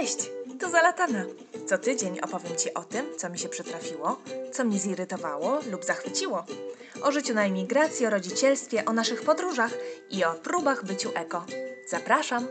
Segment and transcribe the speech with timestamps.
[0.00, 1.24] Cześć, tu Zalatana.
[1.66, 4.20] Co tydzień opowiem Ci o tym, co mi się przytrafiło,
[4.52, 6.44] co mnie zirytowało lub zachwyciło.
[7.02, 9.74] O życiu na emigracji, o rodzicielstwie, o naszych podróżach
[10.10, 11.46] i o próbach byciu eko.
[11.88, 12.48] Zapraszam!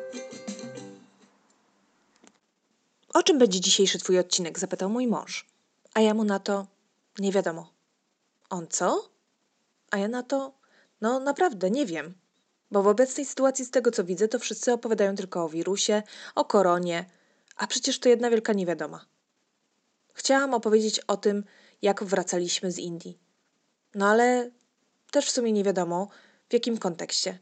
[3.14, 4.60] O czym będzie dzisiejszy Twój odcinek?
[4.60, 5.46] zapytał mój mąż.
[5.94, 6.68] A ja mu na to
[7.20, 7.74] nie wiadomo.
[8.50, 9.10] On co?
[9.92, 10.54] A ja na to
[11.02, 12.14] no naprawdę nie wiem.
[12.72, 16.04] Bo w obecnej sytuacji, z tego co widzę, to wszyscy opowiadają tylko o wirusie,
[16.36, 17.06] o koronie,
[17.60, 19.06] a przecież to jedna wielka niewiadoma.
[20.14, 21.44] Chciałam opowiedzieć o tym,
[21.82, 23.20] jak wracaliśmy z Indii.
[23.96, 24.52] No ale
[25.12, 26.10] też w sumie nie wiadomo,
[26.50, 27.40] w jakim kontekście.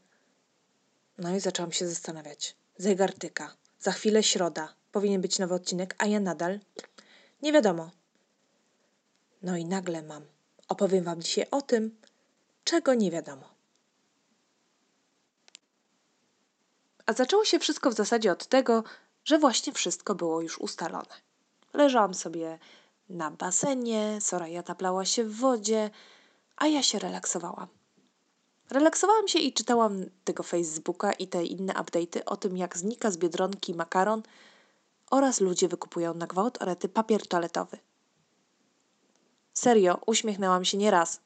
[1.17, 2.55] No i zaczęłam się zastanawiać.
[2.77, 3.55] Zegar tyka.
[3.79, 4.73] Za chwilę środa.
[4.91, 6.59] Powinien być nowy odcinek, a ja nadal
[7.41, 7.91] nie wiadomo.
[9.41, 10.25] No i nagle mam.
[10.67, 12.01] Opowiem Wam dzisiaj o tym,
[12.63, 13.49] czego nie wiadomo.
[17.05, 18.83] A zaczęło się wszystko w zasadzie od tego,
[19.27, 21.15] że właśnie wszystko było już ustalone.
[21.73, 22.59] Leżałam sobie
[23.09, 25.89] na basenie, Soraya taplała się w wodzie,
[26.57, 27.67] a ja się relaksowałam.
[28.69, 33.17] Relaksowałam się i czytałam tego Facebooka i te inne update'y o tym, jak znika z
[33.17, 34.23] Biedronki makaron
[35.09, 37.77] oraz ludzie wykupują na gwałt orety papier toaletowy.
[39.53, 41.21] Serio, uśmiechnęłam się nieraz.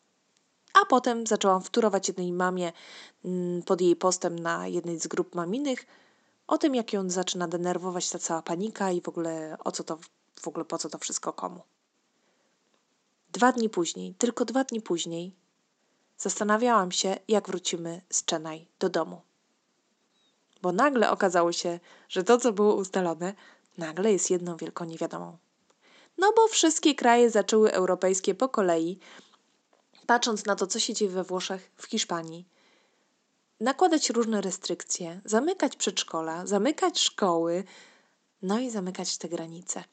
[0.82, 2.72] A potem zaczęłam wturować jednej mamie
[3.26, 5.86] mm, pod jej postem na jednej z grup maminych
[6.52, 9.98] o tym, jak ją zaczyna denerwować ta cała panika i w ogóle o co to,
[10.42, 11.62] w ogóle po co to wszystko komu.
[13.34, 15.36] Dwa dni później, tylko dwa dni później,
[16.18, 19.22] zastanawiałam się, jak wrócimy z Chennai do domu.
[20.62, 23.34] Bo nagle okazało się, że to, co było ustalone,
[23.78, 25.38] nagle jest jedną wielką niewiadomą.
[26.18, 29.00] No bo wszystkie kraje zaczęły europejskie po kolei
[30.08, 32.46] patrząc na to, co się dzieje we Włoszech, w Hiszpanii,
[33.62, 37.64] nakładać różne restrykcje, zamykać przedszkola, zamykać szkoły,
[38.42, 39.84] no i zamykać te granice.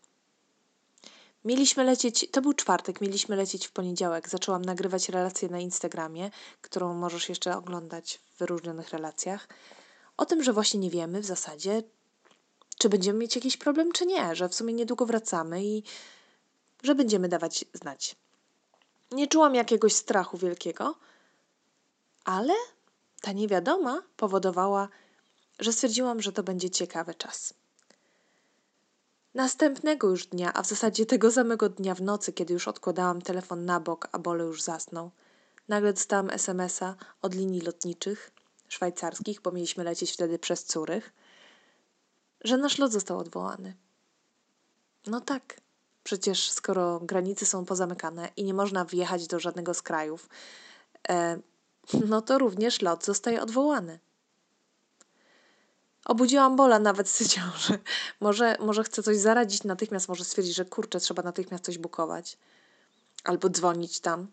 [1.44, 4.28] Mieliśmy lecieć, to był czwartek, mieliśmy lecieć w poniedziałek.
[4.28, 6.30] Zaczęłam nagrywać relację na Instagramie,
[6.60, 9.48] którą możesz jeszcze oglądać w wyróżnionych relacjach.
[10.16, 11.82] O tym, że właśnie nie wiemy w zasadzie,
[12.78, 15.82] czy będziemy mieć jakiś problem, czy nie, że w sumie niedługo wracamy i
[16.82, 18.16] że będziemy dawać znać.
[19.10, 20.94] Nie czułam jakiegoś strachu wielkiego,
[22.24, 22.54] ale
[23.20, 24.88] ta niewiadoma powodowała,
[25.58, 27.54] że stwierdziłam, że to będzie ciekawy czas.
[29.34, 33.64] Następnego już dnia, a w zasadzie tego samego dnia w nocy, kiedy już odkładałam telefon
[33.64, 35.10] na bok, a Bole już zasnął,
[35.68, 38.30] nagle dostałam SMS-a od linii lotniczych
[38.68, 41.12] szwajcarskich, bo mieliśmy lecieć wtedy przez Curych,
[42.40, 43.76] że nasz lot został odwołany.
[45.06, 45.60] No tak,
[46.08, 50.28] Przecież skoro granice są pozamykane i nie można wjechać do żadnego z krajów,
[51.08, 51.38] e,
[52.08, 53.98] no to również lot zostaje odwołany.
[56.04, 57.78] Obudziłam Bola nawet stwierdził, że
[58.20, 62.38] może, może chce coś zaradzić natychmiast, może stwierdzić, że kurczę, trzeba natychmiast coś bukować.
[63.24, 64.26] Albo dzwonić tam.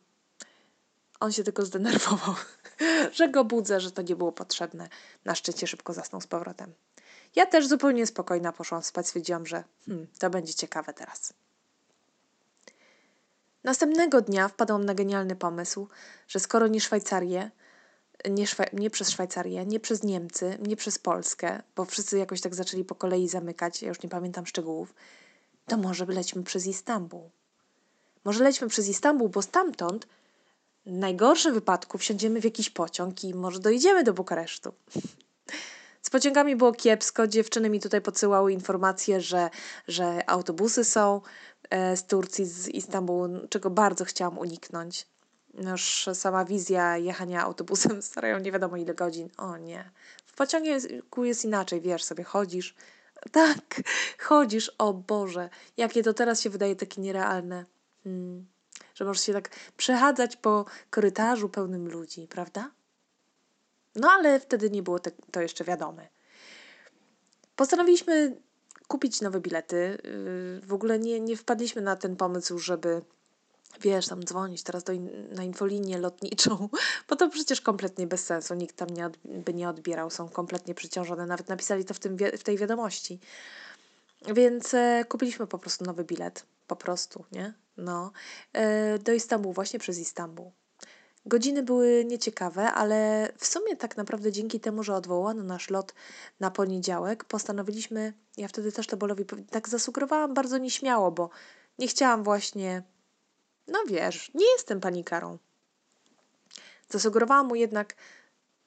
[1.20, 2.36] On się tylko zdenerwował,
[3.18, 4.90] że go budzę, że to nie było potrzebne.
[5.26, 6.74] Na szczęście szybko zasnął z powrotem.
[7.36, 11.34] Ja też zupełnie spokojna poszłam spać, stwierdziłam, że hmm, to będzie ciekawe teraz.
[13.66, 15.88] Następnego dnia wpadłam na genialny pomysł,
[16.28, 17.52] że skoro nie Szwajcarię,
[18.30, 22.56] nie, Szwaj nie przez Szwajcarię, nie przez Niemcy, nie przez Polskę, bo wszyscy jakoś tak
[22.56, 24.94] zaczęli po kolei zamykać, ja już nie pamiętam szczegółów,
[25.68, 27.30] to może lećmy przez Istanbul.
[28.26, 30.08] Może lećmy przez Istanbul, bo stamtąd
[30.86, 34.74] w najgorszym wypadku wsiądziemy w jakiś pociąg i może dojedziemy do Bukaresztu.
[36.06, 37.28] Z pociągami było kiepsko.
[37.28, 39.50] Dziewczyny mi tutaj podsyłały informacje, że,
[39.88, 41.22] że autobusy są,
[41.96, 45.08] z Turcji, z Istanbulu, czego bardzo chciałam uniknąć.
[45.72, 49.30] Już sama wizja jechania autobusem starają nie wiadomo ile godzin.
[49.38, 49.92] O nie.
[50.26, 52.76] W pociągu jest inaczej, wiesz, sobie chodzisz.
[53.32, 53.82] Tak,
[54.20, 57.66] chodzisz, o Boże, jakie to teraz się wydaje takie nierealne.
[58.04, 58.46] Hmm.
[58.96, 62.72] Że możesz się tak przechadzać po korytarzu pełnym ludzi, prawda?
[63.96, 66.08] No ale wtedy nie było te, to jeszcze wiadome.
[67.56, 68.42] Postanowiliśmy
[68.88, 69.76] kupić nowe bilety.
[69.76, 73.02] Y, w ogóle nie, nie wpadliśmy na ten pomysł, żeby
[73.82, 76.70] wiesz, tam dzwonić teraz do in, na infolinię lotniczą,
[77.10, 80.76] bo to przecież kompletnie bez sensu, nikt tam nie od, by nie odbierał, są kompletnie
[80.76, 83.20] przeciążone, nawet napisali to w, tym, w tej wiadomości.
[84.36, 87.54] Więc e, kupiliśmy po prostu nowy bilet, po prostu, nie?
[87.78, 88.12] No,
[88.54, 90.52] e, do Istanbulu, właśnie przez Istanbul.
[91.26, 95.94] Godziny były nieciekawe, ale w sumie tak naprawdę dzięki temu, że odwołano nasz lot
[96.40, 101.30] na poniedziałek, postanowiliśmy, ja wtedy też to Bolowi tak zasugerowałam bardzo nieśmiało, bo
[101.80, 102.84] nie chciałam właśnie,
[103.68, 105.38] no wiesz, nie jestem panikarą.
[106.90, 107.96] Zasugerowałam mu jednak,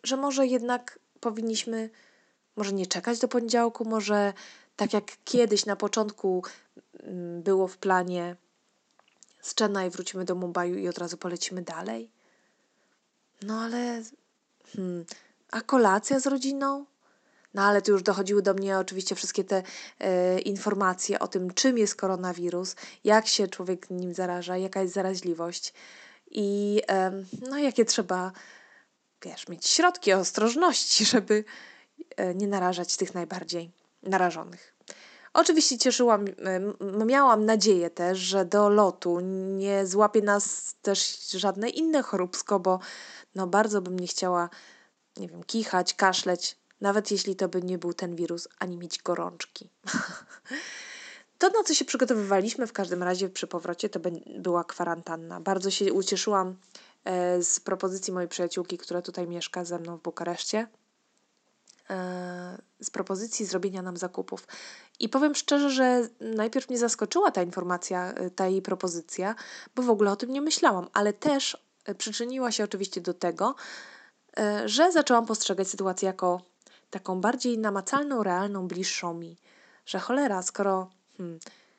[0.02, 1.90] że może jednak powinniśmy,
[2.56, 4.32] może nie czekać do poniedziałku, może
[4.78, 6.42] Tak jak kiedyś na początku
[7.02, 8.36] mm, było w planie
[9.40, 12.10] z Chennai wrócimy do Mumbaiu i od razu polecimy dalej.
[13.42, 14.02] No ale.
[14.76, 15.04] Hmm,
[15.50, 16.86] a kolacja z rodziną?
[17.54, 19.62] No ale tu już dochodziły do mnie oczywiście wszystkie te
[20.00, 25.74] e, informacje o tym, czym jest koronawirus, jak się człowiek nim zaraża, jaka jest zaraźliwość
[26.30, 28.32] i e, no jakie trzeba,
[29.22, 31.44] wiesz, mieć środki ostrożności, żeby
[32.16, 33.70] e, nie narażać tych najbardziej
[34.02, 34.77] narażonych.
[35.40, 36.24] Oczywiście cieszyłam,
[37.06, 39.20] miałam nadzieję też, że do lotu
[39.56, 42.78] nie złapie nas też żadne inne choróbsko, bo
[43.34, 44.48] no bardzo bym nie chciała,
[45.16, 49.70] nie wiem, kichać, kaszleć, nawet jeśli to by nie był ten wirus, ani mieć gorączki.
[51.38, 54.00] To, na co się przygotowywaliśmy w każdym razie przy powrocie, to
[54.38, 55.40] była kwarantanna.
[55.40, 56.56] Bardzo się ucieszyłam
[57.04, 60.68] e, z propozycji mojej przyjaciółki, która tutaj mieszka ze mną w Bukareszcie, e,
[62.80, 64.46] z propozycji zrobienia nam zakupów.
[65.00, 69.34] I powiem szczerze, że najpierw mnie zaskoczyła ta informacja, e, ta jej propozycja,
[69.74, 71.56] bo w ogóle o tym nie myślałam, ale też
[71.98, 73.54] przyczyniła się oczywiście do tego,
[74.64, 76.40] że zaczęłam postrzegać sytuację jako
[76.90, 79.36] taką bardziej namacalną, realną, bliższą mi,
[79.86, 81.38] że cholera, skoro hmm,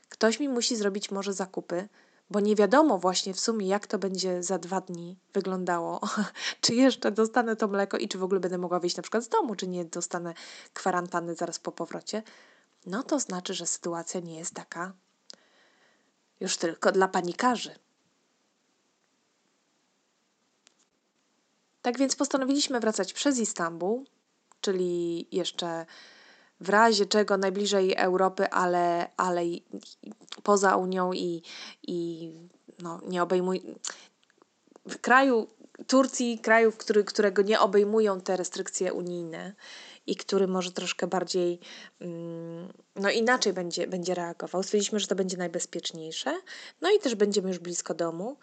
[0.09, 1.87] ktoś mi musi zrobić może zakupy,
[2.29, 5.99] bo nie wiadomo właśnie w sumie, jak to będzie za dwa dni wyglądało,
[6.61, 9.29] czy jeszcze dostanę to mleko i czy w ogóle będę mogła wyjść na przykład z
[9.29, 10.33] domu, czy nie dostanę
[10.73, 12.23] kwarantanny zaraz po powrocie,
[12.85, 14.93] no to znaczy, że sytuacja nie jest taka
[16.39, 17.75] już tylko dla panikarzy.
[21.81, 24.03] Tak więc postanowiliśmy wracać przez Istanbul,
[24.61, 25.85] czyli jeszcze
[26.61, 29.41] w razie czego najbliżej Europy, ale, ale
[30.43, 31.41] poza Unią i,
[31.87, 32.29] i
[32.79, 33.61] no, nie obejmuj
[34.85, 35.47] w kraju
[35.87, 39.53] Turcji, kraju, który, którego nie obejmują te restrykcje unijne
[40.07, 41.59] i który może troszkę bardziej
[41.99, 44.63] mm, no inaczej będzie, będzie reagował.
[44.63, 46.41] Stwierdziliśmy, że to będzie najbezpieczniejsze.
[46.81, 48.37] No i też będziemy już blisko domu.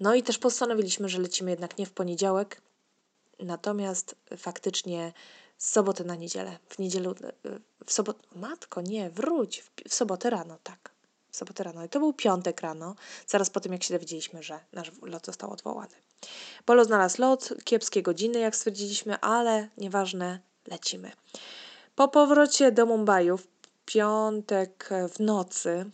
[0.00, 2.60] No i też postanowiliśmy, że lecimy jednak nie w poniedziałek,
[3.38, 5.12] Natomiast faktycznie
[5.58, 7.14] z soboty na niedzielę, w niedzielę,
[7.86, 10.90] w sobotę, matko, nie, wróć, w, w sobotę rano, tak,
[11.30, 11.84] w sobotę rano.
[11.84, 12.94] I to był piątek rano,
[13.26, 15.94] zaraz po tym, jak się dowiedzieliśmy, że nasz lot został odwołany.
[16.66, 21.12] Bolo znalazł lot, kiepskie godziny, jak stwierdziliśmy, ale nieważne, lecimy.
[21.94, 23.46] Po powrocie do Mumbai w
[23.84, 25.90] piątek w nocy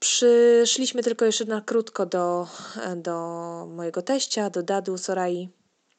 [0.00, 2.46] Przyszliśmy tylko jeszcze na krótko do,
[2.96, 3.16] do
[3.70, 5.48] mojego teścia, do dadu Sorai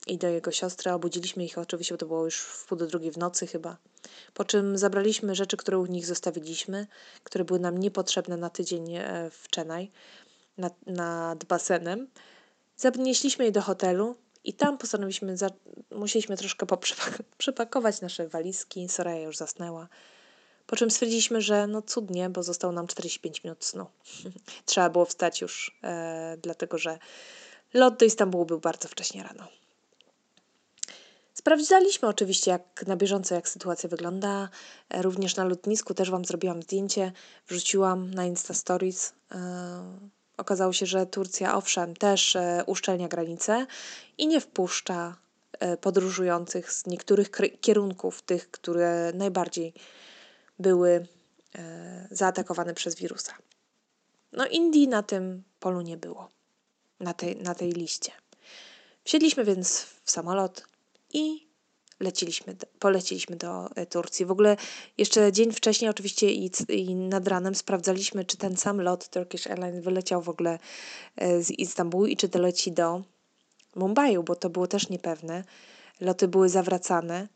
[0.08, 0.92] i do jego siostry.
[0.92, 3.78] Obudziliśmy ich oczywiście, bo to było już w pół do drugiej w nocy chyba.
[4.34, 6.88] Po czym zabraliśmy rzeczy, które u nich zostawiliśmy,
[7.24, 9.92] które były nam niepotrzebne na tydzień e, w Chennai,
[10.58, 12.08] nad, nad basenem.
[12.78, 15.50] Zanieśliśmy je do hotelu i tam postanowiliśmy, za,
[15.92, 18.90] musieliśmy troszkę poprzepakować nasze walizki.
[18.90, 19.88] Soraya już zasnęła.
[20.66, 23.86] Po czym stwierdziliśmy, że no cudnie, bo zostało nam 45 minut snu.
[24.66, 27.00] Trzeba było wstać już, e, dlatego że
[27.74, 29.61] lot do Istambułu był bardzo wcześnie rano.
[31.42, 34.50] Sprawdzaliśmy oczywiście jak na bieżąco, jak sytuacja wygląda.
[34.90, 37.12] E, również na lotnisku też Wam zrobiłam zdjęcie,
[37.48, 39.14] wrzuciłam na Insta Stories.
[39.32, 39.98] E,
[40.38, 43.66] okazało się, że Turcja owszem też e, uszczelnia granice
[44.18, 45.16] i nie wpuszcza
[45.82, 49.74] podróżujących z niektórych kierunków, tych, które najbardziej
[50.60, 51.08] były
[52.12, 53.34] zaatakowane przez wirusa.
[54.32, 56.30] No, Indii na tym polu nie było,
[57.00, 58.12] na tej, na tej liście.
[59.04, 60.71] Wsiedliśmy więc w samolot
[61.14, 61.52] i
[62.00, 64.26] leciliśmy, poleciliśmy do e, Turcji.
[64.26, 64.58] W ogóle
[64.98, 69.84] jeszcze dzień wcześniej, oczywiście i, i nad ranem sprawdzaliśmy, czy ten sam lot Turkish Airlines
[69.84, 70.60] wyleciał w ogóle
[71.16, 73.02] e, z Istanbulu i czy doleci do
[73.76, 75.44] Mumbai, bo to było też niepewne.
[76.02, 77.28] Loty były zawracane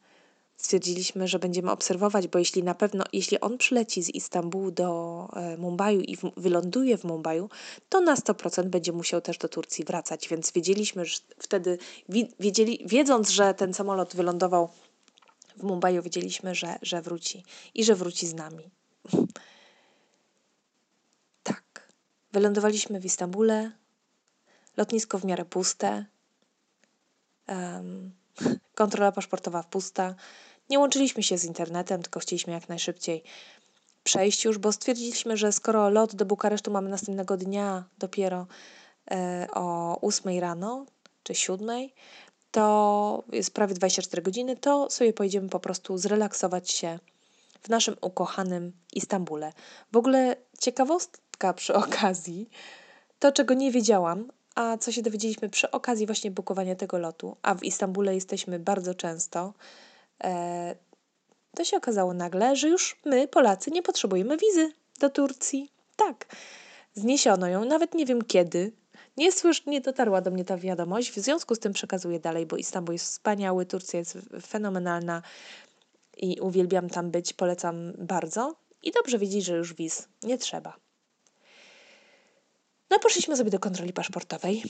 [0.58, 5.58] stwierdziliśmy, że będziemy obserwować, bo jeśli na pewno, jeśli on przyleci z Istambułu do e,
[5.58, 7.50] Mumbaiu i w, wyląduje w Mumbaiu,
[7.90, 11.78] to na 100% będzie musiał też do Turcji wracać, więc wiedzieliśmy że wtedy,
[12.40, 14.70] wiedzieli, wiedząc, że ten samolot wylądował
[15.58, 17.44] w Mumbaiu, wiedzieliśmy, że, że wróci
[17.74, 18.70] i że wróci z nami.
[21.44, 21.90] tak.
[22.32, 23.72] Wylądowaliśmy w Istambule,
[24.78, 26.06] lotnisko w miarę puste.
[27.48, 28.12] Um,
[28.76, 30.16] Kontrola paszportowa pusta.
[30.70, 33.24] Nie łączyliśmy się z internetem, tylko chcieliśmy jak najszybciej
[34.04, 38.48] przejść już, bo stwierdziliśmy, że skoro lot do Bukaresztu mamy następnego dnia dopiero
[39.12, 40.86] e, o 8 rano
[41.24, 41.90] czy 7,
[42.52, 47.00] to jest prawie 24 godziny, to sobie pojedziemy po prostu zrelaksować się
[47.62, 49.54] w naszym ukochanym Istambule.
[49.92, 52.50] W ogóle ciekawostka przy okazji,
[53.20, 57.56] to czego nie wiedziałam, a co się dowiedzieliśmy przy okazji właśnie bukowania tego lotu, a
[57.56, 59.54] w Istambule jesteśmy bardzo często,
[60.24, 60.76] e,
[61.56, 65.72] to się okazało nagle, że już my, Polacy, nie potrzebujemy wizy do Turcji.
[65.96, 66.26] Tak,
[66.94, 68.72] zniesiono ją, nawet nie wiem kiedy.
[69.18, 72.58] Nie, słysz, nie dotarła do mnie ta wiadomość, w związku z tym przekazuję dalej, bo
[72.58, 75.22] Istanbul jest wspaniały, Turcja jest fenomenalna
[76.18, 78.56] i uwielbiam tam być, polecam bardzo.
[78.84, 80.85] I dobrze wiedzieć, że już wiz nie trzeba.
[82.96, 84.64] No poszliśmy sobie do kontroli paszportowej,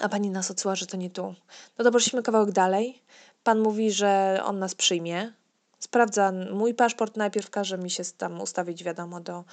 [0.00, 1.34] a pani nas odsyła, że to nie tu.
[1.78, 3.02] No to poszliśmy kawałek dalej.
[3.44, 5.32] Pan mówi, że on nas przyjmie.
[5.78, 9.44] Sprawdza mój paszport, najpierw każe mi się tam ustawić, wiadomo, do,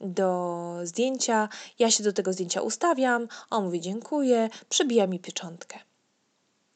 [0.00, 1.48] do zdjęcia.
[1.78, 3.28] Ja się do tego zdjęcia ustawiam.
[3.50, 5.78] On mówi dziękuję, przybija mi pieczątkę.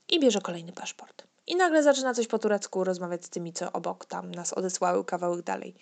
[0.08, 1.26] I bierze kolejny paszport.
[1.46, 5.42] I nagle zaczyna coś po turecku rozmawiać z tymi, co obok tam nas odesłały kawałek
[5.42, 5.74] dalej.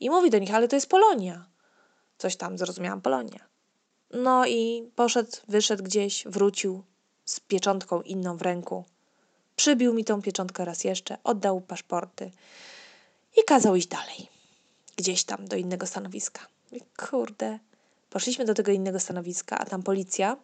[0.00, 1.46] I mówi do nich, ale to jest Polonia.
[2.18, 3.51] Coś tam zrozumiałam, Polonia.
[4.12, 6.82] No i poszedł, wyszedł gdzieś, wrócił
[7.24, 8.84] z pieczątką inną w ręku.
[9.56, 12.30] Przybił mi tą pieczątkę raz jeszcze, oddał paszporty
[13.36, 14.28] i kazał iść dalej.
[14.96, 16.46] Gdzieś tam do innego stanowiska.
[16.72, 17.58] I kurde.
[18.10, 20.36] Poszliśmy do tego innego stanowiska, a tam policja,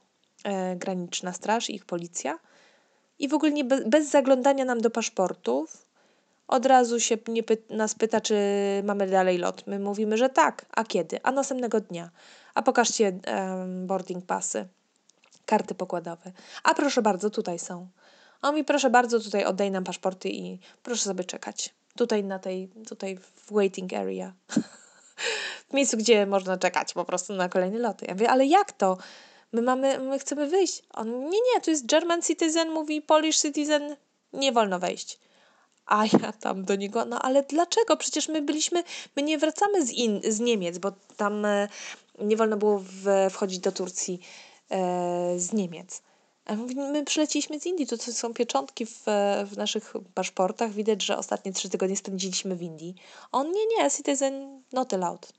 [0.44, 2.38] e, graniczna straż, ich policja.
[3.18, 5.88] I w ogóle nie, bez, bez zaglądania nam do paszportów,
[6.48, 8.36] od razu się py nas pyta, czy
[8.84, 9.66] mamy dalej lot.
[9.66, 10.66] My mówimy, że tak.
[10.70, 11.22] A kiedy?
[11.22, 12.10] A następnego dnia.
[12.58, 13.20] A pokażcie
[13.86, 14.68] boarding passy,
[15.46, 16.32] karty pokładowe.
[16.62, 17.88] A proszę bardzo, tutaj są.
[18.42, 21.74] A mi proszę bardzo, tutaj oddaj nam paszporty i proszę sobie czekać.
[21.96, 24.32] Tutaj na tej, tutaj w waiting area.
[25.70, 28.06] w miejscu, gdzie można czekać po prostu na kolejne loty.
[28.08, 28.98] Ja mówię, ale jak to?
[29.52, 30.82] My mamy, my chcemy wyjść.
[30.94, 33.96] On, nie, nie, to jest German citizen, mówi Polish citizen,
[34.32, 35.18] nie wolno wejść.
[35.86, 37.96] A ja tam do niego, no ale dlaczego?
[37.96, 38.84] Przecież my byliśmy,
[39.16, 41.68] my nie wracamy z, in, z Niemiec, bo tam e,
[42.20, 44.20] nie wolno było w, wchodzić do Turcji
[44.70, 46.02] e, z Niemiec.
[46.44, 49.02] A my przyleciliśmy z Indii, to są pieczątki w,
[49.46, 50.72] w naszych paszportach.
[50.72, 52.94] Widać, że ostatnie trzy tygodnie spędziliśmy w Indii.
[53.32, 55.32] On nie, nie, citizen not allowed.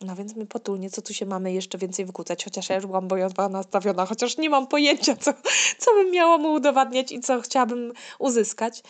[0.00, 3.08] No więc my potulnie, co tu się mamy jeszcze więcej wykłócać, chociaż ja już byłam
[3.08, 5.32] bojowa nastawiona, chociaż nie mam pojęcia, co,
[5.78, 8.82] co bym miała mu udowadniać i co chciałabym uzyskać.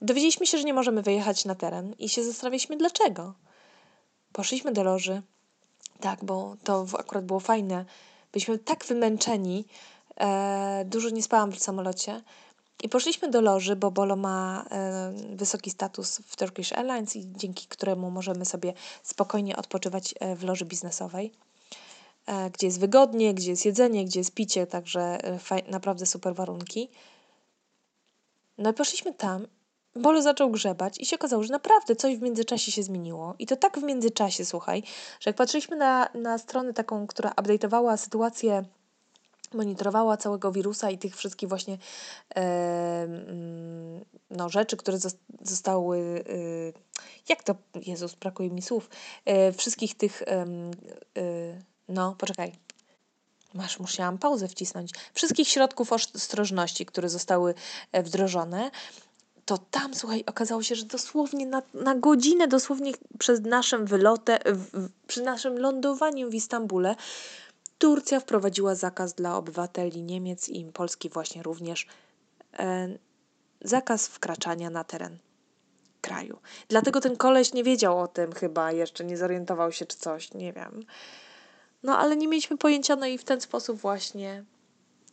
[0.00, 3.34] Dowiedzieliśmy się, że nie możemy wyjechać na teren i się zastanawialiśmy dlaczego.
[4.32, 5.22] Poszliśmy do loży.
[6.00, 7.84] Tak, bo to akurat było fajne.
[8.32, 9.64] Byliśmy tak wymęczeni,
[10.16, 12.22] e, dużo nie spałam w samolocie.
[12.82, 17.66] I poszliśmy do loży, bo Bolo ma e, wysoki status w Turkish Airlines i dzięki
[17.66, 18.72] któremu możemy sobie
[19.02, 21.32] spokojnie odpoczywać e, w loży biznesowej,
[22.26, 25.00] e, gdzie jest wygodnie, gdzie jest jedzenie, gdzie jest picie, także
[25.50, 26.90] e, naprawdę super warunki.
[28.58, 29.46] No i poszliśmy tam
[29.96, 33.34] Bolo zaczął grzebać i się okazało, że naprawdę coś w międzyczasie się zmieniło.
[33.38, 34.82] I to tak w międzyczasie, słuchaj,
[35.20, 38.64] że jak patrzyliśmy na, na stronę taką, która update'owała sytuację,
[39.54, 41.78] monitorowała całego wirusa i tych wszystkich właśnie
[42.36, 43.08] e,
[44.30, 44.98] no, rzeczy, które
[45.42, 46.80] zostały, e,
[47.28, 47.54] jak to,
[47.86, 48.90] Jezus, brakuje mi słów,
[49.24, 50.46] e, wszystkich tych, e,
[51.88, 52.52] no, poczekaj,
[53.54, 54.90] Masz, musiałam pauzę wcisnąć.
[55.14, 57.54] Wszystkich środków ostrożności, które zostały
[57.92, 58.70] e, wdrożone,
[59.44, 64.38] to tam, słuchaj, okazało się, że dosłownie na, na godzinę, dosłownie przed naszym wylotem,
[65.06, 66.96] przy naszym lądowaniem w Istambule,
[67.78, 71.86] Turcja wprowadziła zakaz dla obywateli Niemiec i Polski właśnie również.
[72.58, 72.88] E,
[73.60, 75.18] zakaz wkraczania na teren
[76.00, 76.38] kraju.
[76.68, 80.52] Dlatego ten koleś nie wiedział o tym chyba, jeszcze nie zorientował się czy coś, nie
[80.52, 80.84] wiem.
[81.82, 84.44] No ale nie mieliśmy pojęcia, no i w ten sposób właśnie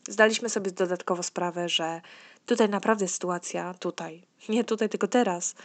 [0.08, 2.02] zdaliśmy sobie dodatkowo sprawę, że
[2.46, 5.56] Tutaj naprawdę sytuacja, tutaj, nie tutaj, tylko teraz,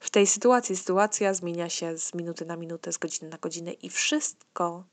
[0.00, 3.90] w tej sytuacji, sytuacja zmienia się z minuty na minutę, z godziny na godzinę i
[3.90, 4.84] wszystko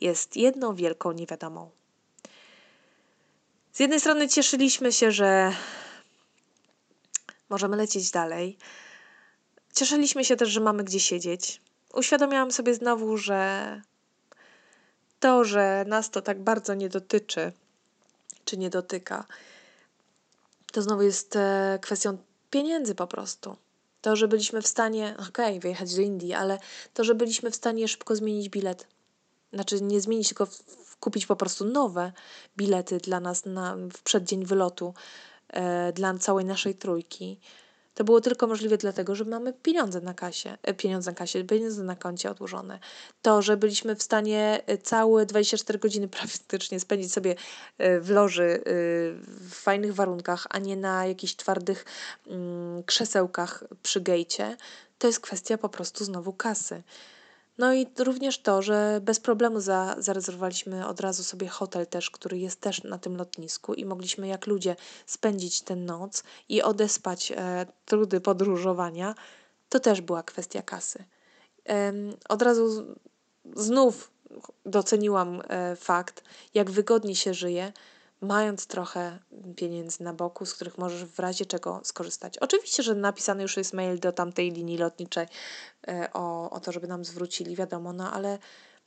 [0.00, 1.70] jest jedną wielką niewiadomą.
[3.72, 5.52] Z jednej strony cieszyliśmy się, że
[7.48, 8.58] możemy lecieć dalej.
[9.74, 11.60] Cieszyliśmy się też, że mamy gdzie siedzieć.
[11.94, 13.82] Uświadomiłam sobie znowu, że
[15.20, 17.52] to, że nas to tak bardzo nie dotyczy,
[18.50, 19.26] czy nie dotyka,
[20.72, 22.18] to znowu jest e, kwestią
[22.50, 23.56] pieniędzy po prostu.
[24.00, 26.58] To, że byliśmy w stanie, okej, okay, wyjechać do Indii, ale
[26.94, 28.86] to, że byliśmy w stanie szybko zmienić bilet,
[29.52, 30.46] znaczy nie zmienić, tylko
[31.00, 32.12] kupić po prostu nowe
[32.56, 34.94] bilety dla nas na, w przeddzień wylotu,
[35.48, 37.40] e, dla całej naszej trójki,
[37.94, 41.82] to było tylko możliwe dlatego, że mamy pieniądze na kasie, e, pieniądze na kasie, pieniądze
[41.82, 42.78] na koncie odłożone.
[43.22, 47.34] To, że byliśmy w stanie e, całe 24 godziny praktycznie spędzić sobie
[47.78, 48.62] e, w loży
[49.26, 51.84] w fajnych warunkach, a nie na jakichś twardych
[52.26, 54.56] mm, krzesełkach przy gejcie,
[54.98, 56.82] to jest kwestia po prostu znowu kasy.
[57.60, 62.38] No i również to, że bez problemu za, zarezerwowaliśmy od razu sobie hotel też, który
[62.38, 64.76] jest też na tym lotnisku i mogliśmy jak ludzie
[65.06, 69.14] spędzić tę noc i odespać e, trudy podróżowania.
[69.68, 71.04] To też była kwestia kasy.
[71.68, 71.92] E,
[72.28, 72.96] od razu
[73.56, 74.10] znów
[74.66, 76.24] doceniłam e, fakt,
[76.54, 77.72] jak wygodnie się żyje,
[78.20, 79.18] mając trochę
[79.56, 82.38] pieniędzy na boku, z których możesz w razie czego skorzystać.
[82.38, 85.26] Oczywiście, że napisany już jest mail do tamtej linii lotniczej
[85.88, 88.38] e, o, o to, żeby nam zwrócili, wiadomo, no ale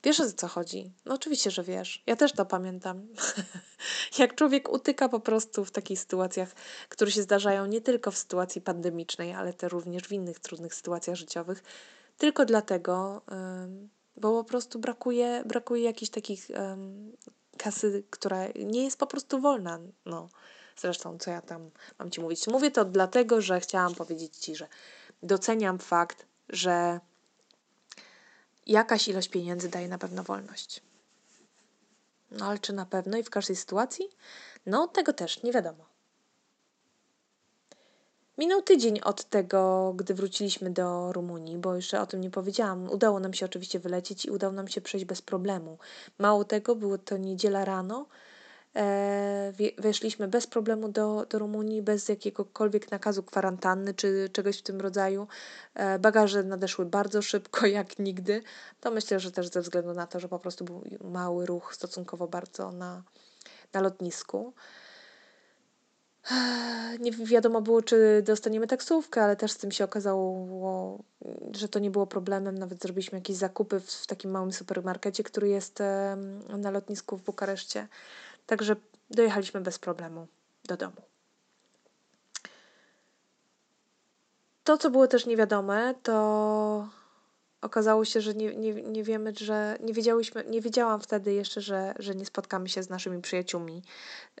[0.02, 0.92] wiesz o co chodzi?
[1.04, 2.02] No oczywiście, że wiesz.
[2.06, 3.06] Ja też to pamiętam.
[4.18, 6.52] Jak człowiek utyka po prostu w takich sytuacjach,
[6.88, 11.16] które się zdarzają nie tylko w sytuacji pandemicznej, ale też również w innych trudnych sytuacjach
[11.16, 11.62] życiowych,
[12.18, 13.22] tylko dlatego,
[14.16, 16.48] bo po prostu brakuje, brakuje jakichś takich
[17.58, 19.78] kasy, która nie jest po prostu wolna.
[20.06, 20.28] No,
[20.76, 22.46] zresztą, co ja tam mam Ci mówić?
[22.46, 24.68] Mówię to dlatego, że chciałam powiedzieć Ci, że
[25.22, 27.00] doceniam fakt, że
[28.66, 30.82] jakaś ilość pieniędzy daje na pewno wolność.
[32.30, 34.08] No ale czy na pewno i w każdej sytuacji?
[34.66, 35.93] No, tego też nie wiadomo.
[38.38, 42.90] Minął tydzień od tego, gdy wróciliśmy do Rumunii, bo jeszcze o tym nie powiedziałam.
[42.90, 45.78] Udało nam się oczywiście wylecieć i udało nam się przejść bez problemu.
[46.18, 48.06] Mało tego, było to niedziela rano.
[48.76, 54.80] E, weszliśmy bez problemu do, do Rumunii, bez jakiegokolwiek nakazu kwarantanny czy czegoś w tym
[54.80, 55.26] rodzaju.
[55.74, 58.42] E, bagaże nadeszły bardzo szybko, jak nigdy.
[58.80, 62.28] To myślę, że też ze względu na to, że po prostu był mały ruch stosunkowo
[62.28, 63.02] bardzo na,
[63.72, 64.54] na lotnisku.
[67.00, 71.04] Nie wiadomo było, czy dostaniemy taksówkę, ale też z tym się okazało,
[71.52, 72.58] że to nie było problemem.
[72.58, 75.78] Nawet zrobiliśmy jakieś zakupy w, w takim małym supermarkecie, który jest
[76.58, 77.88] na lotnisku w Bukareszcie.
[78.46, 78.76] Także
[79.10, 80.26] dojechaliśmy bez problemu
[80.64, 81.02] do domu.
[84.64, 86.88] To, co było też niewiadome, to
[87.64, 91.94] okazało się, że nie, nie, nie wiemy, że nie wiedziałyśmy, nie wiedziałam wtedy jeszcze, że,
[91.98, 93.82] że nie spotkamy się z naszymi przyjaciółmi,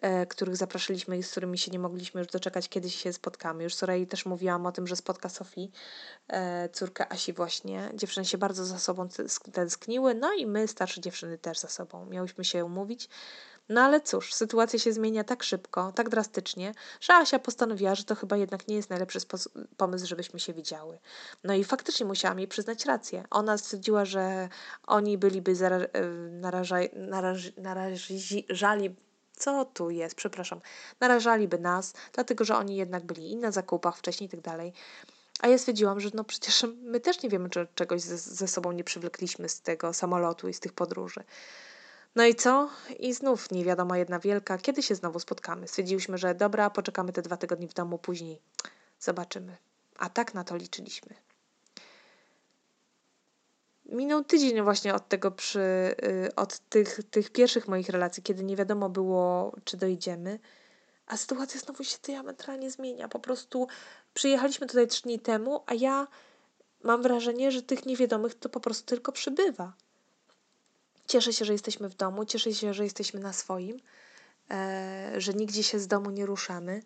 [0.00, 3.64] e, których zapraszaliśmy i z którymi się nie mogliśmy już doczekać, kiedy się spotkamy.
[3.64, 5.70] Już Sorei też mówiłam o tym, że spotka Sofii,
[6.28, 7.90] e, córkę Asi właśnie.
[7.94, 9.08] Dziewczyny się bardzo za sobą
[9.52, 12.06] tęskniły, no i my, starsze dziewczyny też za sobą.
[12.06, 13.08] Miałyśmy się umówić.
[13.68, 18.14] No ale cóż, sytuacja się zmienia tak szybko, tak drastycznie, że Asia postanowiła, że to
[18.14, 19.18] chyba jednak nie jest najlepszy
[19.76, 20.98] pomysł, żebyśmy się widziały.
[21.44, 23.24] No i faktycznie musiałam jej przyznać rację.
[23.30, 24.48] Ona stwierdziła, że
[24.86, 26.02] oni byliby zara- e,
[26.40, 28.96] naraża- naraż- narażali
[29.36, 30.60] co tu jest, przepraszam,
[31.00, 34.72] narażaliby nas, dlatego że oni jednak byli i na zakupach wcześniej i tak dalej.
[35.40, 38.72] A ja stwierdziłam, że no przecież my też nie wiemy, czy czegoś ze, ze sobą
[38.72, 41.24] nie przywlekliśmy z tego samolotu i z tych podróży.
[42.14, 42.70] No i co?
[42.98, 45.68] I znów nie wiadomo jedna wielka, kiedy się znowu spotkamy.
[45.68, 48.40] Stwierdziliśmy, że dobra, poczekamy te dwa tygodnie w domu, później
[49.00, 49.56] zobaczymy.
[49.98, 51.14] A tak na to liczyliśmy.
[53.86, 55.94] Minął tydzień właśnie od tego przy,
[56.28, 60.38] y, od tych, tych pierwszych moich relacji, kiedy nie wiadomo było, czy dojdziemy,
[61.06, 63.08] a sytuacja znowu się diametralnie zmienia.
[63.08, 63.68] Po prostu
[64.14, 66.06] przyjechaliśmy tutaj trzy dni temu, a ja
[66.82, 69.72] mam wrażenie, że tych niewiadomych to po prostu tylko przybywa.
[71.08, 73.80] Cieszę się, że jesteśmy w domu, cieszę się, że jesteśmy na swoim,
[74.50, 76.82] e, że nigdzie się z domu nie ruszamy,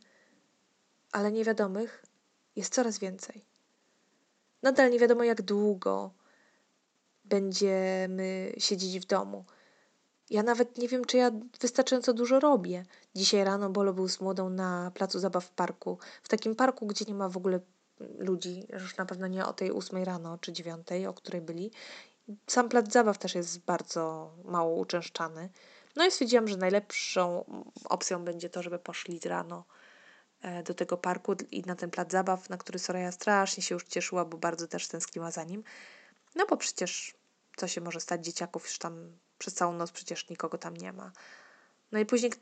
[1.12, 2.04] ale niewiadomych
[2.56, 3.44] jest coraz więcej.
[4.62, 6.10] Nadal nie wiadomo, jak długo
[7.24, 9.44] będziemy siedzieć w domu.
[10.30, 12.84] Ja nawet nie wiem, czy ja wystarczająco dużo robię.
[13.14, 15.98] Dzisiaj rano Bolo był z młodą na placu zabaw w parku.
[16.22, 17.60] W takim parku, gdzie nie ma w ogóle
[18.18, 21.70] ludzi, już na pewno nie o tej ósmej rano czy dziewiątej, o której byli.
[22.46, 25.48] Sam plac zabaw też jest bardzo mało uczęszczany.
[25.96, 27.44] No i stwierdziłam, że najlepszą
[27.84, 29.64] opcją będzie to, żeby poszli rano
[30.42, 33.84] e, do tego parku i na ten plac zabaw, na który Soraya strasznie się już
[33.84, 35.64] cieszyła, bo bardzo też tęskniła za nim.
[36.34, 37.14] No bo przecież
[37.56, 41.12] co się może stać dzieciaków, już tam przez całą noc przecież nikogo tam nie ma.
[41.92, 42.32] No i później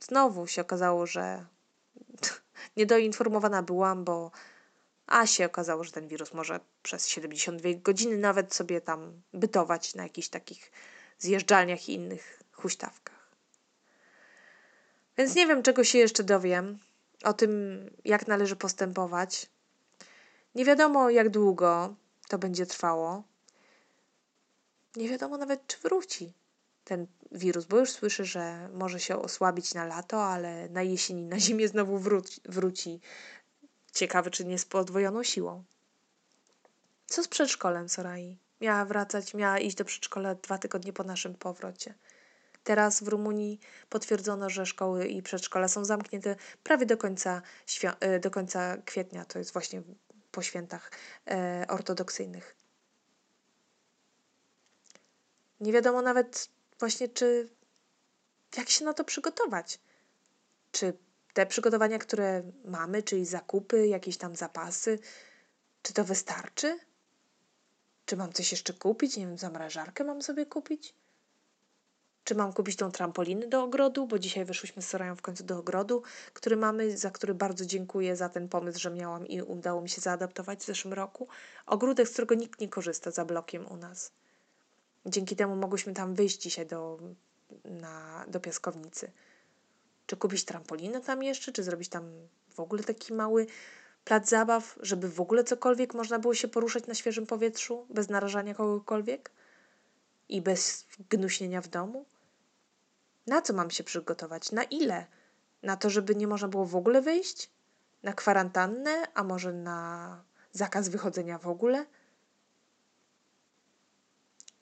[0.00, 1.46] znowu się okazało, że
[2.76, 4.30] niedoinformowana byłam, bo
[5.06, 10.02] a się okazało, że ten wirus może przez 72 godziny nawet sobie tam bytować na
[10.02, 10.72] jakichś takich
[11.18, 13.32] zjeżdżalniach i innych huśtawkach.
[15.18, 16.78] Więc nie wiem, czego się jeszcze dowiem
[17.24, 17.50] o tym,
[18.04, 19.46] jak należy postępować.
[20.54, 21.94] Nie wiadomo, jak długo
[22.28, 23.22] to będzie trwało.
[24.96, 26.32] Nie wiadomo nawet, czy wróci
[26.84, 31.40] ten wirus, bo już słyszę, że może się osłabić na lato, ale na jesieni, na
[31.40, 32.40] zimie znowu wróci.
[32.44, 33.00] wróci.
[33.92, 35.64] Ciekawy, czy nie z podwojoną siłą.
[37.06, 38.38] Co z przedszkolem Sorai?
[38.60, 41.94] Miała wracać, miała iść do przedszkola dwa tygodnie po naszym powrocie.
[42.64, 47.42] Teraz w Rumunii potwierdzono, że szkoły i przedszkola są zamknięte prawie do końca,
[48.00, 49.82] e, do końca kwietnia, to jest właśnie
[50.32, 50.90] po świętach
[51.30, 52.56] e, ortodoksyjnych.
[55.60, 57.48] Nie wiadomo nawet właśnie, czy
[58.56, 59.80] jak się na to przygotować.
[60.72, 60.96] Czy
[61.32, 64.98] te przygotowania, które mamy, czyli zakupy, jakieś tam zapasy,
[65.82, 66.78] czy to wystarczy?
[68.06, 69.16] Czy mam coś jeszcze kupić?
[69.16, 70.94] Nie wiem, zamrażarkę mam sobie kupić?
[72.24, 74.06] Czy mam kupić tą trampolinę do ogrodu?
[74.06, 78.16] Bo dzisiaj wyszłyśmy z Sorają w końcu do ogrodu, który mamy, za który bardzo dziękuję
[78.16, 81.28] za ten pomysł, że miałam i udało mi się zaadaptować w zeszłym roku.
[81.66, 84.12] Ogródek, z którego nikt nie korzysta za blokiem u nas.
[85.06, 86.98] Dzięki temu mogłyśmy tam wyjść dzisiaj do,
[87.64, 89.12] na, do piaskownicy.
[90.06, 93.46] Czy kupić trampolinę tam jeszcze, czy zrobić tam w ogóle taki mały
[94.04, 98.54] plac zabaw, żeby w ogóle cokolwiek można było się poruszać na świeżym powietrzu, bez narażania
[98.54, 99.30] kogokolwiek
[100.28, 102.06] i bez gnuśnienia w domu?
[103.26, 104.52] Na co mam się przygotować?
[104.52, 105.06] Na ile?
[105.62, 107.50] Na to, żeby nie można było w ogóle wyjść?
[108.02, 109.02] Na kwarantannę?
[109.14, 111.86] A może na zakaz wychodzenia w ogóle?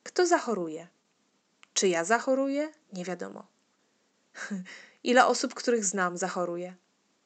[0.02, 0.88] Kto zachoruje?
[1.74, 2.72] Czy ja zachoruję?
[2.92, 3.46] Nie wiadomo.
[5.02, 6.76] Ile osób, których znam, zachoruje?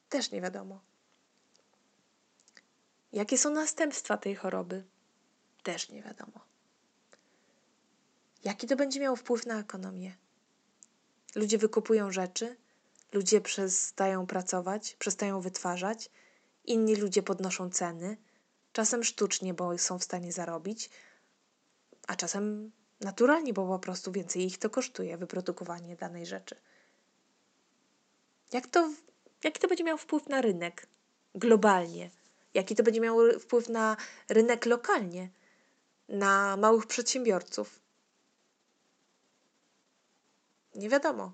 [0.09, 0.81] Też nie wiadomo.
[3.13, 4.83] Jakie są następstwa tej choroby?
[5.63, 6.39] Też nie wiadomo.
[8.43, 10.15] Jaki to będzie miało wpływ na ekonomię?
[11.35, 12.57] Ludzie wykupują rzeczy,
[13.13, 16.09] ludzie przestają pracować, przestają wytwarzać,
[16.65, 18.17] inni ludzie podnoszą ceny,
[18.73, 20.89] czasem sztucznie, bo są w stanie zarobić,
[22.07, 26.55] a czasem naturalnie, bo po prostu więcej ich to kosztuje wyprodukowanie danej rzeczy.
[28.53, 28.93] Jak to,
[29.43, 30.87] jaki to będzie miał wpływ na rynek
[31.35, 32.09] globalnie?
[32.53, 33.97] Jaki to będzie miało wpływ na
[34.29, 35.29] rynek lokalnie,
[36.09, 37.79] na małych przedsiębiorców?
[40.75, 41.33] Nie wiadomo.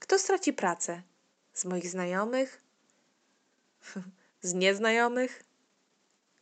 [0.00, 1.02] Kto straci pracę?
[1.52, 2.62] Z moich znajomych?
[4.42, 5.42] Z nieznajomych?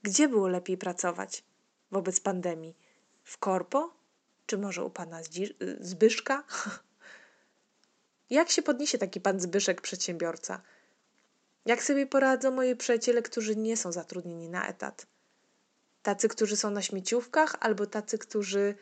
[0.02, 1.44] Gdzie było lepiej pracować
[1.90, 2.76] wobec pandemii?
[3.24, 3.94] W korpo?
[4.46, 5.20] Czy może u pana
[5.80, 6.44] Zbyszka?
[8.32, 10.62] Jak się podniesie taki pan Zbyszek przedsiębiorca?
[11.66, 15.06] Jak sobie poradzą moi przyjaciele, którzy nie są zatrudnieni na etat?
[16.02, 18.74] Tacy, którzy są na śmieciówkach, albo tacy, którzy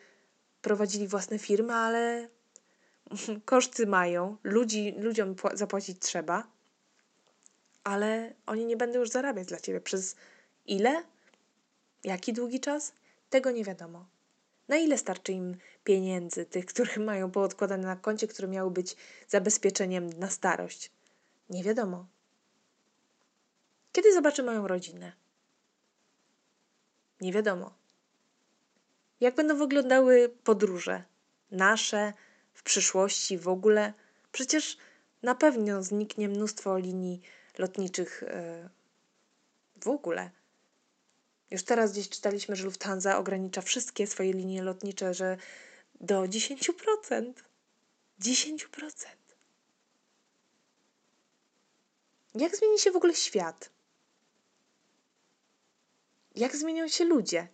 [0.63, 2.29] prowadzili własne firmy, ale
[3.45, 6.47] koszty mają, ludzi, ludziom zapłacić trzeba,
[7.85, 10.17] ale oni nie będą już zarabiać dla ciebie przez
[10.67, 11.05] ile?
[12.05, 12.93] Jaki długi czas?
[13.31, 14.07] Tego nie wiadomo.
[14.71, 18.97] Na ile starczy im pieniędzy, tych, których mają poodkładane na koncie, które miały być
[19.29, 20.91] zabezpieczeniem na starość?
[21.49, 22.07] Nie wiadomo.
[23.93, 25.13] Kiedy zobaczę moją rodzinę?
[27.21, 27.75] Nie wiadomo.
[29.21, 31.05] Jak będą wyglądały podróże?
[31.51, 32.13] Nasze,
[32.55, 33.93] w przyszłości w ogóle?
[34.33, 34.77] Przecież
[35.23, 37.21] na pewno zniknie mnóstwo linii
[37.59, 38.69] lotniczych yy,
[39.85, 40.31] w ogóle.
[41.51, 45.37] Już teraz gdzieś czytaliśmy, że Lufthansa ogranicza wszystkie swoje linie lotnicze, że
[46.01, 47.33] do 10%.
[48.21, 49.07] 10%.
[52.35, 53.71] Jak zmieni się w ogóle świat?
[56.37, 57.49] Jak zmienią się ludzie?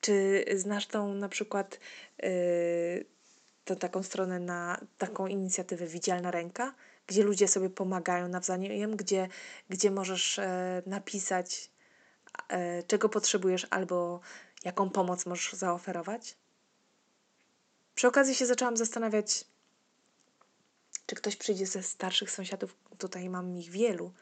[0.00, 1.80] Czy znasz tą na przykład
[2.22, 3.04] yy,
[3.64, 6.74] tą taką stronę na taką inicjatywę Widzialna Ręka,
[7.06, 9.28] gdzie ludzie sobie pomagają nawzajem, gdzie,
[9.68, 11.70] gdzie możesz e, napisać,
[12.86, 14.20] czego potrzebujesz albo
[14.64, 16.36] jaką pomoc możesz zaoferować?
[17.94, 19.44] Przy okazji się zaczęłam zastanawiać,
[21.06, 24.12] czy ktoś przyjdzie ze starszych sąsiadów, tutaj mam ich wielu,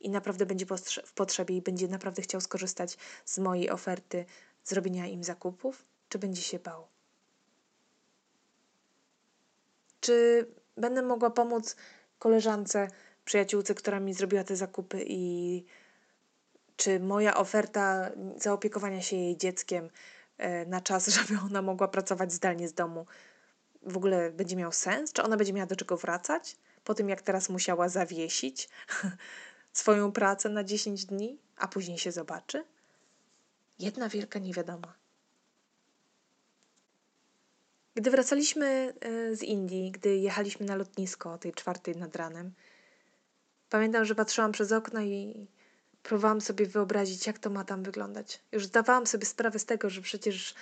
[0.00, 0.66] i naprawdę będzie
[1.04, 4.24] w potrzebie i będzie naprawdę chciał skorzystać z mojej oferty
[4.64, 6.86] zrobienia im zakupów, czy będzie się bał?
[10.00, 11.76] Czy będę mogła pomóc
[12.18, 12.88] koleżance,
[13.24, 15.64] przyjaciółce, która mi zrobiła te zakupy i
[16.76, 19.90] czy moja oferta zaopiekowania się jej dzieckiem
[20.38, 23.06] e, na czas, żeby ona mogła pracować zdalnie z domu,
[23.82, 25.12] w ogóle będzie miał sens?
[25.12, 28.68] Czy ona będzie miała do czego wracać po tym, jak teraz musiała zawiesić
[29.72, 32.64] swoją pracę na 10 dni, a później się zobaczy?
[33.78, 34.94] Jedna wielka niewiadoma.
[37.94, 42.52] Gdy wracaliśmy e, z Indii, gdy jechaliśmy na lotnisko o tej czwartej nad ranem,
[43.70, 45.46] pamiętam, że patrzyłam przez okno i
[46.06, 48.40] próbowałam sobie wyobrazić, jak to ma tam wyglądać.
[48.52, 50.54] Już zdawałam sobie sprawę z tego, że przecież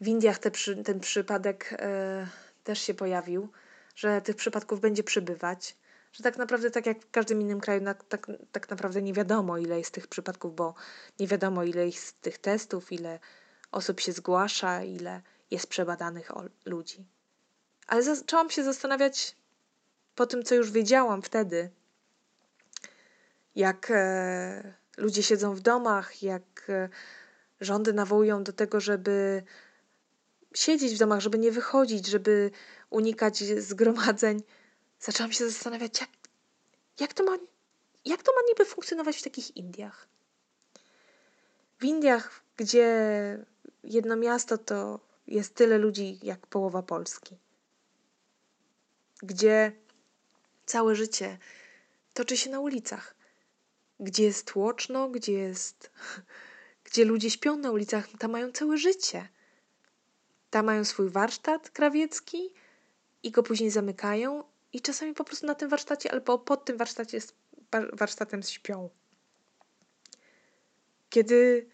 [0.00, 2.26] w Indiach te przy, ten przypadek e,
[2.64, 3.48] też się pojawił,
[3.94, 5.76] że tych przypadków będzie przybywać,
[6.12, 9.58] że tak naprawdę, tak jak w każdym innym kraju, na, tak, tak naprawdę nie wiadomo,
[9.58, 10.74] ile jest tych przypadków, bo
[11.20, 13.18] nie wiadomo, ile jest tych testów, ile
[13.72, 16.30] osób się zgłasza, ile jest przebadanych
[16.64, 17.04] ludzi.
[17.86, 19.36] Ale zaczęłam się zastanawiać
[20.14, 21.70] po tym, co już wiedziałam wtedy,
[23.56, 26.88] jak e, ludzie siedzą w domach, jak e,
[27.60, 29.42] rządy nawołują do tego, żeby
[30.54, 32.50] siedzieć w domach, żeby nie wychodzić, żeby
[32.90, 34.42] unikać zgromadzeń,
[35.00, 36.10] zaczęłam się zastanawiać, jak,
[37.00, 37.36] jak, to, ma,
[38.04, 40.08] jak to ma niby funkcjonować w takich Indiach.
[41.78, 42.88] W Indiach, gdzie
[43.84, 47.38] jedno miasto to jest tyle ludzi jak połowa Polski,
[49.22, 49.72] gdzie
[50.66, 51.38] całe życie
[52.14, 53.15] toczy się na ulicach,
[54.00, 55.90] gdzie jest tłoczno, gdzie jest,
[56.84, 59.28] gdzie ludzie śpią na ulicach, tam mają całe życie.
[60.50, 62.52] Tam mają swój warsztat krawiecki
[63.22, 67.18] i go później zamykają i czasami po prostu na tym warsztacie albo pod tym warsztacie,
[67.92, 68.90] warsztatem śpią.
[71.10, 71.68] Kiedy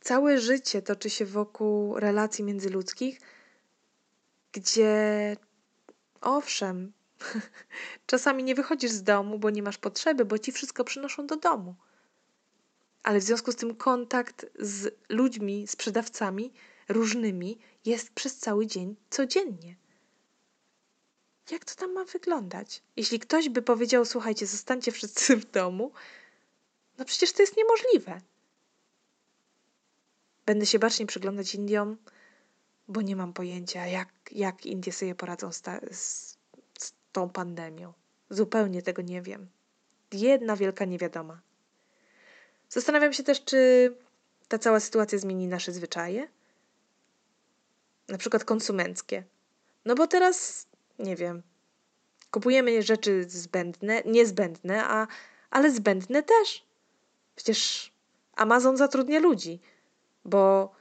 [0.00, 3.20] całe życie toczy się wokół relacji międzyludzkich,
[4.52, 5.36] gdzie
[6.20, 6.92] owszem,
[8.06, 11.74] czasami nie wychodzisz z domu, bo nie masz potrzeby, bo ci wszystko przynoszą do domu.
[13.02, 16.52] Ale w związku z tym kontakt z ludźmi, sprzedawcami
[16.88, 19.76] różnymi jest przez cały dzień, codziennie.
[21.50, 22.82] Jak to tam ma wyglądać?
[22.96, 25.92] Jeśli ktoś by powiedział, słuchajcie, zostańcie wszyscy w domu,
[26.98, 28.20] no przecież to jest niemożliwe.
[30.46, 31.96] Będę się bacznie przyglądać Indiom,
[32.88, 36.37] bo nie mam pojęcia, jak, jak Indie sobie poradzą z, ta, z,
[37.12, 37.92] tą pandemią.
[38.30, 39.48] Zupełnie tego nie wiem.
[40.12, 41.40] Jedna wielka niewiadoma.
[42.68, 43.92] Zastanawiam się też, czy
[44.48, 46.28] ta cała sytuacja zmieni nasze zwyczaje,
[48.08, 49.24] na przykład konsumenckie.
[49.84, 50.66] No bo teraz,
[50.98, 51.42] nie wiem,
[52.30, 55.06] kupujemy rzeczy zbędne, niezbędne, a,
[55.50, 56.64] ale zbędne też.
[57.36, 57.92] Przecież
[58.36, 59.60] Amazon zatrudnia ludzi,
[60.24, 60.72] bo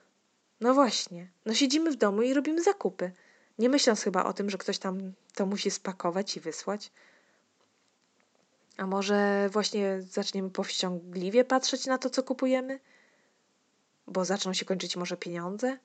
[0.61, 3.11] no właśnie, no siedzimy w domu i robimy zakupy.
[3.59, 6.91] Nie myśląc chyba o tym, że ktoś tam to musi spakować i wysłać.
[8.77, 12.79] A może właśnie zaczniemy powściągliwie patrzeć na to, co kupujemy?
[14.07, 15.77] Bo zaczną się kończyć może pieniądze?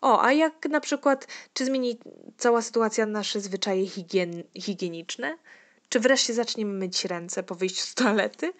[0.00, 1.98] O, a jak na przykład, czy zmieni
[2.38, 5.38] cała sytuacja nasze zwyczaje higien higieniczne?
[5.88, 8.52] Czy wreszcie zaczniemy myć ręce po wyjściu z toalety?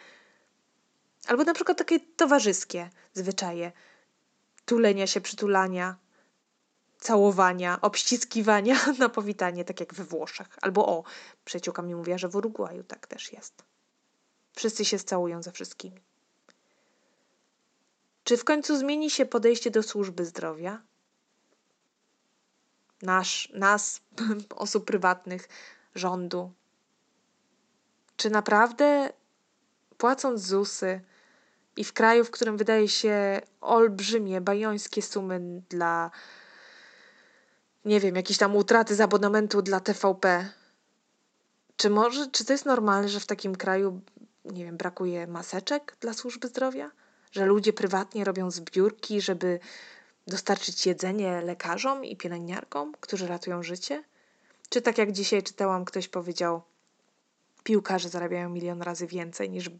[1.26, 3.72] Albo na przykład takie towarzyskie zwyczaje.
[4.64, 5.96] Tulenia się, przytulania,
[7.06, 10.48] całowania, obściskiwania na powitanie, tak jak we Włoszech.
[10.62, 11.04] Albo o,
[11.44, 13.64] przyjaciółka mi mówiła, że w Urugwaju tak też jest.
[14.56, 16.00] Wszyscy się całują ze wszystkimi.
[18.24, 20.82] Czy w końcu zmieni się podejście do służby zdrowia?
[23.02, 24.00] nasz, nas,
[24.56, 25.48] osób prywatnych,
[25.94, 26.52] rządu.
[28.16, 29.12] Czy naprawdę
[29.98, 31.00] płacąc ZUSy
[31.76, 36.10] i w kraju, w którym wydaje się olbrzymie, bajońskie sumy dla,
[37.86, 40.48] nie wiem, jakieś tam utraty z abonamentu dla TVP,
[41.76, 44.00] czy może, czy to jest normalne, że w takim kraju,
[44.44, 46.90] nie wiem, brakuje maseczek dla służby zdrowia?
[47.32, 49.60] Że ludzie prywatnie robią zbiórki, żeby
[50.26, 54.04] dostarczyć jedzenie lekarzom i pielęgniarkom, którzy ratują życie?
[54.68, 56.62] Czy tak jak dzisiaj czytałam, ktoś powiedział,
[57.64, 59.70] piłkarze zarabiają milion razy więcej niż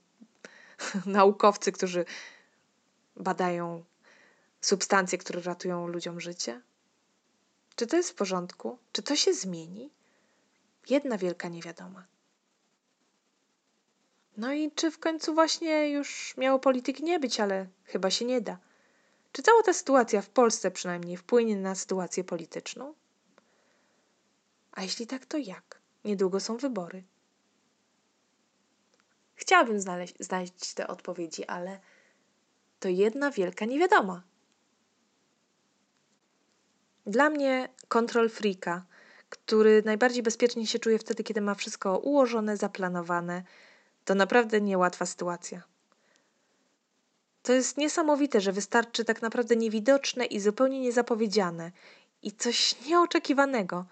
[1.07, 2.05] naukowcy, którzy
[3.17, 3.85] badają
[4.61, 6.61] substancje, które ratują ludziom życie?
[7.77, 8.79] Czy to jest w porządku?
[8.93, 9.91] Czy to się zmieni?
[10.91, 12.07] Jedna wielka niewiadoma.
[14.37, 18.41] No i czy w końcu właśnie już miało polityki nie być, ale chyba się nie
[18.41, 18.59] da.
[19.33, 22.95] Czy cała ta sytuacja w Polsce przynajmniej wpłynie na sytuację polityczną?
[24.73, 25.81] A jeśli tak, to jak?
[26.05, 27.03] Niedługo są wybory.
[29.35, 31.81] Chciałabym znaleźć, znaleźć te odpowiedzi, ale
[32.81, 34.23] to jedna wielka niewiadoma.
[37.07, 38.85] Dla mnie kontrol freaka,
[39.29, 43.43] który najbardziej bezpiecznie się czuje wtedy, kiedy ma wszystko ułożone, zaplanowane,
[44.05, 45.63] to naprawdę niełatwa sytuacja.
[47.43, 51.73] To jest niesamowite, że wystarczy tak naprawdę niewidoczne i zupełnie niezapowiedziane
[52.23, 53.85] i coś nieoczekiwanego.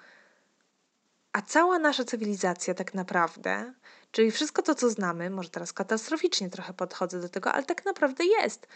[1.33, 3.72] A cała nasza cywilizacja tak naprawdę,
[4.12, 8.24] czyli wszystko to, co znamy, może teraz katastroficznie trochę podchodzę do tego, ale tak naprawdę
[8.24, 8.66] jest,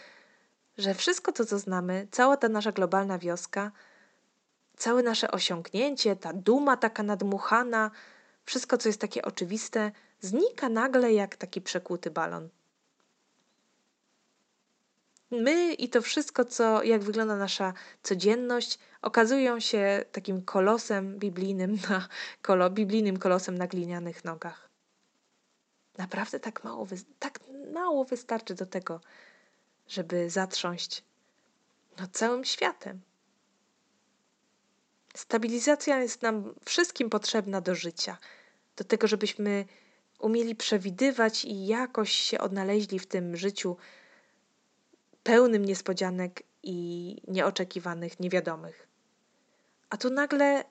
[0.77, 3.71] że wszystko to, co znamy, cała ta nasza globalna wioska,
[4.79, 7.91] całe nasze osiągnięcie, ta duma taka nadmuchana,
[8.45, 12.49] wszystko, co jest takie oczywiste, znika nagle jak taki przekłuty balon
[15.31, 22.07] my i to wszystko, co, jak wygląda nasza codzienność, okazują się takim kolosem biblijnym, na,
[22.41, 24.69] kolo, biblijnym kolosem na glinianych nogach.
[25.97, 26.87] Naprawdę tak mało,
[27.19, 27.39] tak
[27.73, 29.01] mało wystarczy do tego,
[29.87, 31.03] żeby zatrząść
[31.99, 33.01] no, całym światem.
[35.15, 38.17] Stabilizacja jest nam wszystkim potrzebna do życia,
[38.75, 39.65] do tego, żebyśmy
[40.19, 43.77] umieli przewidywać i jakoś się odnaleźli w tym życiu
[45.23, 48.87] pełnym niespodzianek i nieoczekiwanych, niewiadomych.
[49.89, 50.63] A tu nagle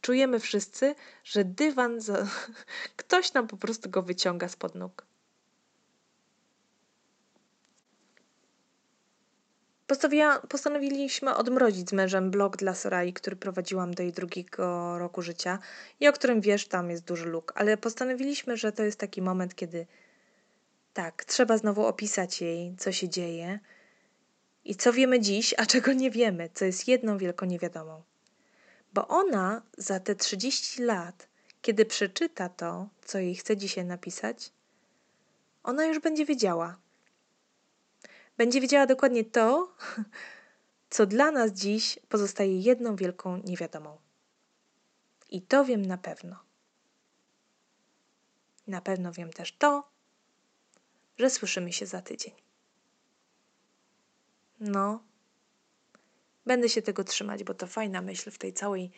[0.00, 2.26] czujemy wszyscy, że dywan, za...
[2.96, 5.07] ktoś nam po prostu go wyciąga spod nóg.
[10.48, 15.58] Postanowiliśmy odmrozić z mężem blog dla Sorai, który prowadziłam do jej drugiego roku życia.
[16.00, 19.54] I o którym wiesz, tam jest duży luk, ale postanowiliśmy, że to jest taki moment,
[19.54, 19.86] kiedy
[20.92, 23.60] tak, trzeba znowu opisać jej, co się dzieje
[24.64, 28.02] i co wiemy dziś, a czego nie wiemy, co jest jedną wielką niewiadomą.
[28.94, 31.28] Bo ona za te 30 lat,
[31.62, 34.52] kiedy przeczyta to, co jej chce dzisiaj napisać,
[35.62, 36.76] ona już będzie wiedziała,
[38.38, 39.74] będzie wiedziała dokładnie to,
[40.90, 43.98] co dla nas dziś pozostaje jedną wielką niewiadomą.
[45.30, 46.36] I to wiem na pewno.
[48.66, 49.88] Na pewno wiem też to,
[51.18, 52.34] że słyszymy się za tydzień.
[54.60, 55.02] No,
[56.46, 58.90] będę się tego trzymać, bo to fajna myśl w tej całej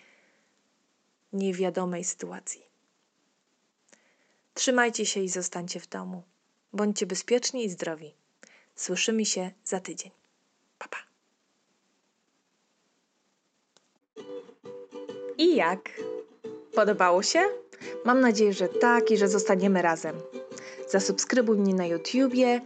[1.32, 2.62] niewiadomej sytuacji.
[4.54, 6.22] Trzymajcie się i zostańcie w domu.
[6.72, 8.19] Bądźcie bezpieczni i zdrowi.
[8.74, 10.10] Słyszymy się za tydzień.
[10.78, 10.98] Pa, pa.
[15.38, 15.90] I jak?
[16.74, 17.40] Podobało się?
[18.04, 20.16] Mam nadzieję, że tak i że zostaniemy razem.
[20.88, 22.60] Zasubskrybuj mnie na YouTubie,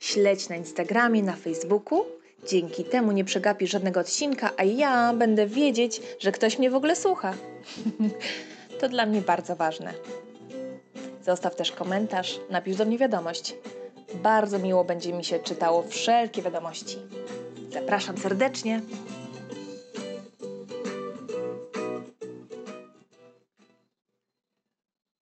[0.00, 2.04] śledź na Instagramie, na Facebooku.
[2.46, 6.96] Dzięki temu nie przegapisz żadnego odcinka, a ja będę wiedzieć, że ktoś mnie w ogóle
[6.96, 7.34] słucha.
[8.80, 9.94] to dla mnie bardzo ważne.
[11.24, 13.54] Zostaw też komentarz, napisz do mnie wiadomość.
[14.14, 16.98] Bardzo miło będzie mi się czytało wszelkie wiadomości.
[17.72, 18.80] Zapraszam serdecznie.